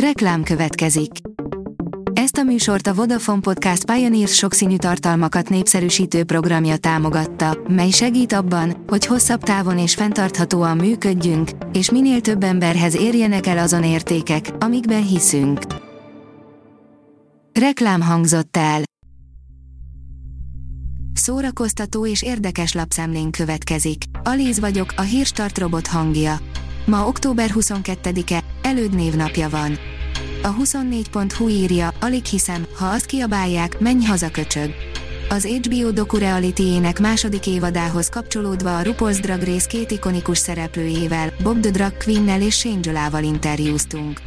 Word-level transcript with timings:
Reklám 0.00 0.42
következik. 0.42 1.10
Ezt 2.12 2.36
a 2.36 2.42
műsort 2.42 2.86
a 2.86 2.94
Vodafone 2.94 3.40
Podcast 3.40 3.84
Pioneers 3.84 4.34
sokszínű 4.34 4.76
tartalmakat 4.76 5.48
népszerűsítő 5.48 6.24
programja 6.24 6.76
támogatta, 6.76 7.58
mely 7.68 7.90
segít 7.90 8.32
abban, 8.32 8.84
hogy 8.86 9.06
hosszabb 9.06 9.42
távon 9.42 9.78
és 9.78 9.94
fenntarthatóan 9.94 10.76
működjünk, 10.76 11.50
és 11.72 11.90
minél 11.90 12.20
több 12.20 12.42
emberhez 12.42 12.96
érjenek 12.96 13.46
el 13.46 13.58
azon 13.58 13.84
értékek, 13.84 14.50
amikben 14.58 15.06
hiszünk. 15.06 15.60
Reklám 17.60 18.00
hangzott 18.00 18.56
el. 18.56 18.82
Szórakoztató 21.12 22.06
és 22.06 22.22
érdekes 22.22 22.72
lapszemlén 22.72 23.30
következik. 23.30 24.02
Alíz 24.22 24.60
vagyok, 24.60 24.92
a 24.96 25.02
hírstart 25.02 25.58
robot 25.58 25.86
hangja. 25.86 26.36
Ma 26.86 27.06
október 27.06 27.50
22-e, 27.54 28.45
előd 28.66 28.94
névnapja 28.94 29.48
van. 29.48 29.78
A 30.42 30.54
24.hu 30.54 31.48
írja, 31.48 31.94
alig 32.00 32.24
hiszem, 32.24 32.66
ha 32.78 32.86
azt 32.86 33.06
kiabálják, 33.06 33.78
menj 33.78 34.04
haza 34.04 34.30
köcsög. 34.30 34.74
Az 35.28 35.46
HBO 35.46 35.90
doku 35.90 36.16
reality 36.16 36.80
második 37.00 37.46
évadához 37.46 38.08
kapcsolódva 38.08 38.78
a 38.78 38.82
RuPaul's 38.82 39.18
Drag 39.20 39.42
Race 39.42 39.66
két 39.66 39.90
ikonikus 39.90 40.38
szereplőjével, 40.38 41.32
Bob 41.42 41.60
the 41.60 41.70
Drag 41.70 41.96
Queen-nel 41.96 42.42
és 42.42 42.56
Shane 42.56 43.20
interjúztunk. 43.22 44.20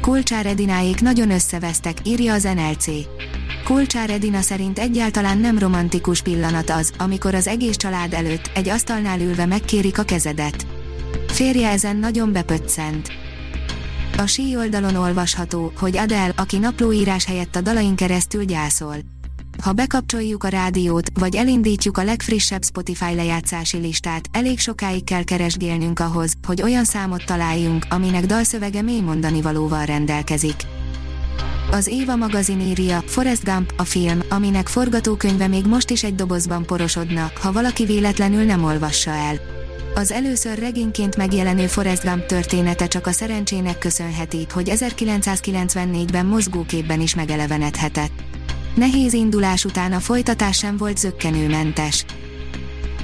Kulcsár 0.00 0.46
Edináék 0.46 1.00
nagyon 1.00 1.30
összevesztek, 1.30 1.98
írja 2.04 2.32
az 2.32 2.42
NLC. 2.42 2.86
Kulcsár 3.64 4.10
Edina 4.10 4.40
szerint 4.40 4.78
egyáltalán 4.78 5.38
nem 5.38 5.58
romantikus 5.58 6.22
pillanat 6.22 6.70
az, 6.70 6.92
amikor 6.98 7.34
az 7.34 7.46
egész 7.46 7.76
család 7.76 8.12
előtt, 8.12 8.50
egy 8.54 8.68
asztalnál 8.68 9.20
ülve 9.20 9.46
megkérik 9.46 9.98
a 9.98 10.02
kezedet. 10.02 10.66
Férje 11.26 11.68
ezen 11.68 11.96
nagyon 11.96 12.32
bepöccent. 12.32 13.19
A 14.20 14.26
sí 14.26 14.56
oldalon 14.56 14.94
olvasható, 14.94 15.72
hogy 15.78 15.96
Adele, 15.96 16.32
aki 16.36 16.58
naplóírás 16.58 17.24
helyett 17.24 17.56
a 17.56 17.60
dalain 17.60 17.94
keresztül 17.94 18.44
gyászol. 18.44 18.96
Ha 19.62 19.72
bekapcsoljuk 19.72 20.44
a 20.44 20.48
rádiót, 20.48 21.10
vagy 21.14 21.36
elindítjuk 21.36 21.98
a 21.98 22.04
legfrissebb 22.04 22.64
Spotify 22.64 23.14
lejátszási 23.14 23.76
listát, 23.76 24.28
elég 24.32 24.58
sokáig 24.58 25.04
kell 25.04 25.24
keresgélnünk 25.24 26.00
ahhoz, 26.00 26.32
hogy 26.46 26.62
olyan 26.62 26.84
számot 26.84 27.24
találjunk, 27.24 27.86
aminek 27.90 28.26
dalszövege 28.26 28.82
mély 28.82 29.00
mondani 29.00 29.42
valóval 29.42 29.84
rendelkezik. 29.84 30.62
Az 31.70 31.86
Éva 31.86 32.16
magazin 32.16 32.60
írja, 32.60 33.02
Forrest 33.06 33.44
Gump, 33.44 33.72
a 33.76 33.84
film, 33.84 34.20
aminek 34.28 34.68
forgatókönyve 34.68 35.46
még 35.46 35.66
most 35.66 35.90
is 35.90 36.04
egy 36.04 36.14
dobozban 36.14 36.66
porosodna, 36.66 37.32
ha 37.40 37.52
valaki 37.52 37.84
véletlenül 37.84 38.44
nem 38.44 38.64
olvassa 38.64 39.10
el. 39.10 39.59
Az 39.94 40.12
először 40.12 40.58
regényként 40.58 41.16
megjelenő 41.16 41.66
Forrest 41.66 42.04
Gump 42.04 42.26
története 42.26 42.86
csak 42.86 43.06
a 43.06 43.12
szerencsének 43.12 43.78
köszönheti, 43.78 44.46
hogy 44.52 44.72
1994-ben 44.74 46.26
mozgóképben 46.26 47.00
is 47.00 47.14
megelevenedhetett. 47.14 48.12
Nehéz 48.74 49.12
indulás 49.12 49.64
után 49.64 49.92
a 49.92 50.00
folytatás 50.00 50.56
sem 50.58 50.76
volt 50.76 50.98
zöggenőmentes. 50.98 52.04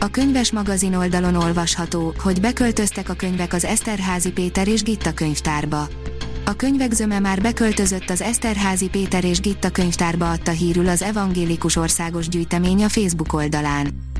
A 0.00 0.10
könyves 0.10 0.52
magazin 0.52 0.94
oldalon 0.94 1.34
olvasható, 1.34 2.14
hogy 2.18 2.40
beköltöztek 2.40 3.08
a 3.08 3.14
könyvek 3.14 3.52
az 3.52 3.64
Eszterházi 3.64 4.30
Péter 4.30 4.68
és 4.68 4.82
Gitta 4.82 5.12
könyvtárba. 5.12 5.88
A 6.44 6.56
könyvek 6.56 6.92
zöme 6.92 7.18
már 7.18 7.40
beköltözött 7.40 8.10
az 8.10 8.22
Eszterházi 8.22 8.88
Péter 8.88 9.24
és 9.24 9.40
Gitta 9.40 9.70
könyvtárba 9.70 10.30
adta 10.30 10.50
hírül 10.50 10.88
az 10.88 11.02
Evangélikus 11.02 11.76
Országos 11.76 12.28
Gyűjtemény 12.28 12.84
a 12.84 12.88
Facebook 12.88 13.32
oldalán. 13.32 14.11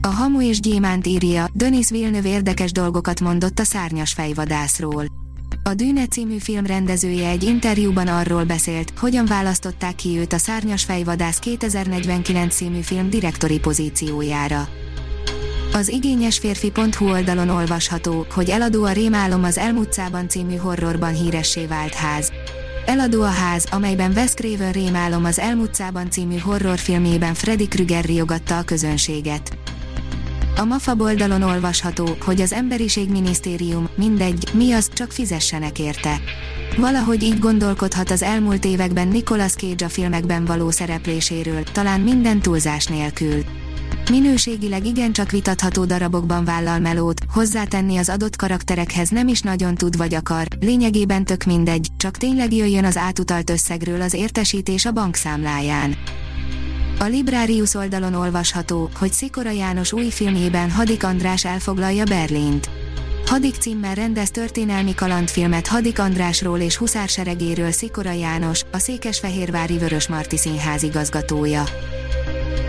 A 0.00 0.06
Hamu 0.06 0.42
és 0.42 0.60
Gyémánt 0.60 1.06
írja, 1.06 1.46
Denis 1.52 1.90
Villeneuve 1.90 2.28
érdekes 2.28 2.72
dolgokat 2.72 3.20
mondott 3.20 3.58
a 3.58 3.64
szárnyas 3.64 4.12
fejvadászról. 4.12 5.04
A 5.62 5.74
Dűne 5.74 6.06
című 6.06 6.38
film 6.38 6.66
rendezője 6.66 7.28
egy 7.28 7.42
interjúban 7.42 8.06
arról 8.06 8.44
beszélt, 8.44 8.92
hogyan 8.98 9.26
választották 9.26 9.94
ki 9.94 10.18
őt 10.18 10.32
a 10.32 10.38
Szárnyas 10.38 10.84
fejvadász 10.84 11.38
2049 11.38 12.54
című 12.54 12.80
film 12.80 13.10
direktori 13.10 13.58
pozíciójára. 13.58 14.68
Az 15.72 15.88
igényes 15.88 16.38
férfi.hu 16.38 17.10
oldalon 17.10 17.48
olvasható, 17.48 18.26
hogy 18.34 18.48
eladó 18.48 18.84
a 18.84 18.92
Rémálom 18.92 19.44
az 19.44 19.58
Elmutcában 19.58 20.28
című 20.28 20.56
horrorban 20.56 21.14
híressé 21.14 21.66
vált 21.66 21.94
ház. 21.94 22.32
Eladó 22.86 23.22
a 23.22 23.26
ház, 23.26 23.66
amelyben 23.70 24.12
Wes 24.12 24.34
Craven 24.34 24.72
Rémálom 24.72 25.24
az 25.24 25.38
Elmutcában 25.38 26.10
című 26.10 26.36
horrorfilmében 26.36 27.34
Freddy 27.34 27.68
Krüger 27.68 28.04
riogatta 28.04 28.58
a 28.58 28.62
közönséget. 28.62 29.57
A 30.58 30.64
MAFA 30.64 30.94
oldalon 30.98 31.42
olvasható, 31.42 32.08
hogy 32.24 32.40
az 32.40 32.52
Emberiség 32.52 33.10
Minisztérium, 33.10 33.88
mindegy, 33.96 34.48
mi 34.52 34.72
az, 34.72 34.90
csak 34.92 35.12
fizessenek 35.12 35.78
érte. 35.78 36.20
Valahogy 36.76 37.22
így 37.22 37.38
gondolkodhat 37.38 38.10
az 38.10 38.22
elmúlt 38.22 38.64
években 38.64 39.08
Nicolas 39.08 39.52
Cage 39.52 39.84
a 39.84 39.88
filmekben 39.88 40.44
való 40.44 40.70
szerepléséről, 40.70 41.62
talán 41.62 42.00
minden 42.00 42.40
túlzás 42.40 42.86
nélkül. 42.86 43.44
Minőségileg 44.10 44.86
igencsak 44.86 45.30
vitatható 45.30 45.84
darabokban 45.84 46.44
vállal 46.44 46.78
melót, 46.78 47.20
hozzátenni 47.32 47.96
az 47.96 48.08
adott 48.08 48.36
karakterekhez 48.36 49.08
nem 49.08 49.28
is 49.28 49.40
nagyon 49.40 49.74
tud 49.74 49.96
vagy 49.96 50.14
akar, 50.14 50.46
lényegében 50.60 51.24
tök 51.24 51.44
mindegy, 51.44 51.88
csak 51.96 52.16
tényleg 52.16 52.52
jöjjön 52.52 52.84
az 52.84 52.96
átutalt 52.96 53.50
összegről 53.50 54.00
az 54.00 54.14
értesítés 54.14 54.84
a 54.84 54.92
bankszámláján. 54.92 55.96
A 57.00 57.04
Librarius 57.04 57.74
oldalon 57.74 58.14
olvasható, 58.14 58.90
hogy 58.98 59.12
Szikora 59.12 59.50
János 59.50 59.92
új 59.92 60.10
filmjében 60.10 60.70
Hadik 60.70 61.04
András 61.04 61.44
elfoglalja 61.44 62.04
Berlint. 62.04 62.70
Hadik 63.26 63.54
címmel 63.54 63.94
rendez 63.94 64.30
történelmi 64.30 64.94
kalandfilmet 64.94 65.66
Hadik 65.66 65.98
Andrásról 65.98 66.58
és 66.58 66.76
Huszárseregéről 66.76 67.70
Szikora 67.70 68.12
János, 68.12 68.64
a 68.72 68.78
Székesfehérvári 68.78 69.78
Vörösmarty 69.78 70.36
Színház 70.36 70.82
igazgatója. 70.82 71.64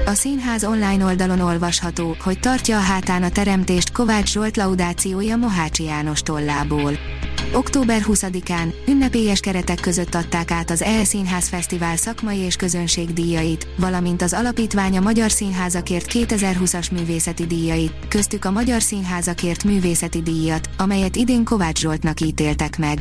A 0.06 0.13
színház 0.13 0.63
online 0.63 1.06
oldalon 1.06 1.40
olvasható, 1.40 2.16
hogy 2.23 2.40
tartja 2.40 2.78
a 2.78 2.81
hátán 2.81 3.23
a 3.23 3.29
teremtést 3.29 3.91
Kovács 3.91 4.31
Zsolt 4.31 4.57
laudációja 4.57 5.35
Mohácsi 5.35 5.84
János 5.84 6.22
tollából. 6.22 7.19
Október 7.53 8.01
20-án 8.07 8.73
ünnepélyes 8.87 9.39
keretek 9.39 9.79
között 9.79 10.15
adták 10.15 10.51
át 10.51 10.69
az 10.69 10.81
EL 10.81 11.03
Színház 11.03 11.47
Fesztivál 11.47 11.95
szakmai 11.95 12.37
és 12.37 12.55
közönség 12.55 13.13
díjait, 13.13 13.67
valamint 13.77 14.21
az 14.21 14.33
alapítvány 14.33 14.97
a 14.97 15.01
Magyar 15.01 15.31
Színházakért 15.31 16.05
2020-as 16.09 16.91
művészeti 16.91 17.45
díjait, 17.45 17.93
köztük 18.07 18.45
a 18.45 18.51
Magyar 18.51 18.81
Színházakért 18.81 19.63
művészeti 19.63 20.21
díjat, 20.21 20.69
amelyet 20.77 21.15
idén 21.15 21.45
Kovács 21.45 21.79
Zsoltnak 21.79 22.21
ítéltek 22.21 22.77
meg. 22.77 22.99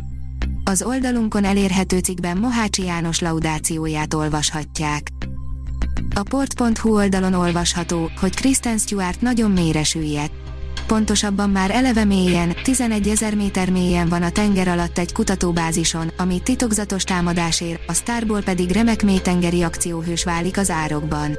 Az 0.64 0.82
oldalunkon 0.82 1.44
elérhető 1.44 1.98
cikkben 1.98 2.36
Mohácsi 2.36 2.84
János 2.84 3.20
laudációját 3.20 4.14
olvashatják. 4.14 5.08
A 6.14 6.22
port.hu 6.22 6.94
oldalon 6.94 7.34
olvasható, 7.34 8.10
hogy 8.20 8.34
Kristen 8.34 8.78
Stewart 8.78 9.20
nagyon 9.20 9.50
mélyre 9.50 9.84
süllyedt 9.84 10.32
pontosabban 10.88 11.50
már 11.50 11.70
eleve 11.70 12.04
mélyen, 12.04 12.56
11 12.62 13.08
ezer 13.08 13.34
méter 13.34 13.70
mélyen 13.70 14.08
van 14.08 14.22
a 14.22 14.30
tenger 14.30 14.68
alatt 14.68 14.98
egy 14.98 15.12
kutatóbázison, 15.12 16.12
ami 16.16 16.40
titokzatos 16.40 17.04
támadásért, 17.04 17.80
a 17.86 17.92
Starból 17.92 18.42
pedig 18.42 18.70
remek 18.70 19.02
mélytengeri 19.02 19.62
akcióhős 19.62 20.24
válik 20.24 20.58
az 20.58 20.70
árokban. 20.70 21.38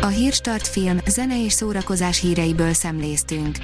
A 0.00 0.06
Hírstart 0.06 0.66
film, 0.66 0.98
zene 1.06 1.44
és 1.44 1.52
szórakozás 1.52 2.20
híreiből 2.20 2.72
szemléztünk. 2.72 3.56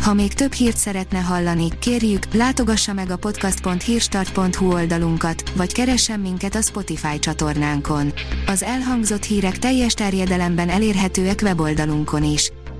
Ha 0.00 0.14
még 0.14 0.34
több 0.34 0.52
hírt 0.52 0.76
szeretne 0.76 1.18
hallani, 1.18 1.68
kérjük, 1.78 2.34
látogassa 2.34 2.92
meg 2.92 3.10
a 3.10 3.16
podcast.hírstart.hu 3.16 4.72
oldalunkat, 4.72 5.42
vagy 5.56 5.72
keressen 5.72 6.20
minket 6.20 6.54
a 6.54 6.60
Spotify 6.60 7.18
csatornánkon. 7.18 8.12
Az 8.46 8.62
elhangzott 8.62 9.24
hírek 9.24 9.58
teljes 9.58 9.92
terjedelemben 9.92 10.68
elérhetőek 10.68 11.40
weboldalunkon 11.42 12.24
is. 12.24 12.52